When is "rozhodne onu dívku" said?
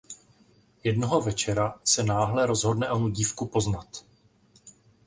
2.45-3.45